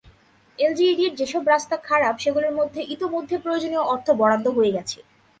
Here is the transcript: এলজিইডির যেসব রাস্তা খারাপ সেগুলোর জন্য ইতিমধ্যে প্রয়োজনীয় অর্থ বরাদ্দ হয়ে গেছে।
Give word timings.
এলজিইডির 0.59 1.13
যেসব 1.19 1.43
রাস্তা 1.47 1.75
খারাপ 1.87 2.15
সেগুলোর 2.23 2.53
জন্য 2.57 2.79
ইতিমধ্যে 2.93 3.35
প্রয়োজনীয় 3.43 3.83
অর্থ 3.93 4.07
বরাদ্দ 4.19 4.45
হয়ে 4.57 4.75
গেছে। 4.77 4.97